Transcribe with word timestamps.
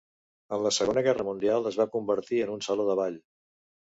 En 0.55 0.61
la 0.67 0.71
Segona 0.77 1.03
Guerra 1.07 1.25
Mundial 1.27 1.69
es 1.71 1.77
va 1.81 1.87
convertir 1.97 2.39
en 2.45 2.53
un 2.57 2.65
saló 2.69 2.87
de 2.91 2.99
ball. 3.01 3.21